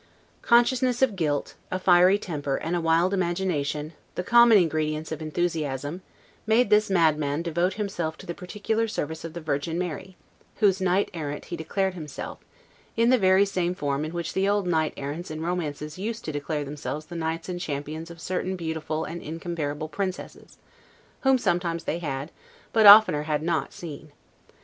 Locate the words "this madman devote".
6.71-7.73